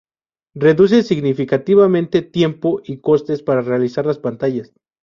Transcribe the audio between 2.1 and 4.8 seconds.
tiempo y costes para realizar las pantallas.